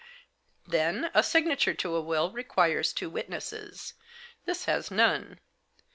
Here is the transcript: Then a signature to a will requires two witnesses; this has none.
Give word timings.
Then 0.65 1.11
a 1.13 1.21
signature 1.21 1.75
to 1.75 1.93
a 1.95 2.01
will 2.01 2.31
requires 2.31 2.91
two 2.91 3.07
witnesses; 3.07 3.93
this 4.45 4.65
has 4.65 4.89
none. 4.89 5.39